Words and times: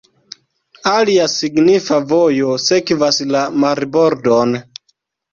Alia 0.91 1.25
signifa 1.33 1.99
vojo 2.13 2.55
sekvas 2.63 3.19
la 3.35 3.43
marbordon. 3.65 4.57